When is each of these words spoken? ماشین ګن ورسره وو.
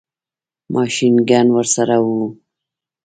ماشین 0.73 1.13
ګن 1.29 1.47
ورسره 1.55 1.97
وو. 2.05 2.21